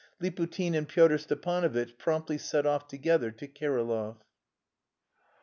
[0.19, 4.17] Liputin and Pyotr Stepanovitch promptly set off together to Kirillov.